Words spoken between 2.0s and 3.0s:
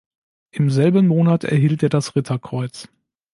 Ritterkreuz.